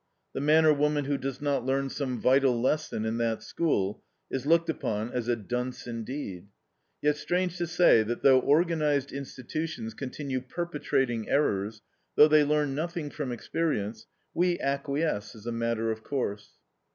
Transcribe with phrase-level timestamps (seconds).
[0.33, 4.47] The man or woman who does not learn some vital lesson in that school is
[4.47, 6.47] looked upon as a dunce indeed.
[7.03, 11.83] Yet strange to say, that though organized institutions continue perpetrating errors,
[12.15, 16.49] though they learn nothing from experience, we acquiesce, as a matter of course.